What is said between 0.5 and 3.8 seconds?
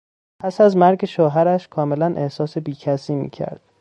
از مرگ شوهرش کاملا احساس بیکسی میکرد.